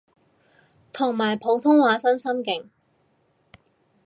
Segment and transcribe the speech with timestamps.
[0.91, 2.65] 同埋普通話真心勁